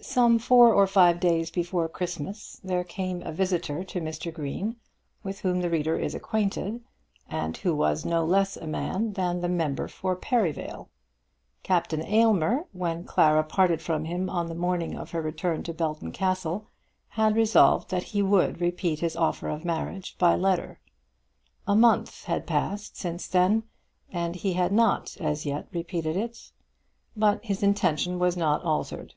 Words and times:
Some 0.00 0.38
four 0.38 0.72
or 0.72 0.86
five 0.86 1.18
days 1.18 1.50
before 1.50 1.88
Christmas 1.88 2.60
there 2.62 2.84
came 2.84 3.20
a 3.24 3.32
visitor 3.32 3.82
to 3.84 4.00
Mr. 4.00 4.32
Green 4.32 4.76
with 5.24 5.40
whom 5.40 5.60
the 5.60 5.68
reader 5.68 5.98
is 5.98 6.14
acquainted, 6.14 6.80
and 7.28 7.56
who 7.58 7.74
was 7.74 8.04
no 8.04 8.24
less 8.24 8.56
a 8.56 8.68
man 8.68 9.14
than 9.14 9.40
the 9.40 9.48
Member 9.48 9.88
for 9.88 10.14
Perivale. 10.14 10.88
Captain 11.64 12.00
Aylmer, 12.00 12.66
when 12.72 13.04
Clara 13.04 13.42
parted 13.42 13.82
from 13.82 14.04
him 14.04 14.30
on 14.30 14.46
the 14.46 14.54
morning 14.54 14.96
of 14.96 15.10
her 15.10 15.20
return 15.20 15.64
to 15.64 15.74
Belton 15.74 16.12
Castle, 16.12 16.68
had 17.08 17.34
resolved 17.36 17.90
that 17.90 18.04
he 18.04 18.22
would 18.22 18.60
repeat 18.60 19.00
his 19.00 19.16
offer 19.16 19.48
of 19.48 19.64
marriage 19.64 20.16
by 20.16 20.36
letter. 20.36 20.78
A 21.66 21.74
month 21.74 22.24
had 22.24 22.46
passed 22.46 22.94
by 22.94 22.98
since 23.00 23.26
then, 23.26 23.64
and 24.12 24.36
he 24.36 24.52
had 24.52 24.72
not 24.72 25.16
as 25.20 25.44
yet 25.44 25.66
repeated 25.72 26.16
it. 26.16 26.52
But 27.16 27.44
his 27.44 27.64
intention 27.64 28.20
was 28.20 28.36
not 28.36 28.62
altered. 28.62 29.14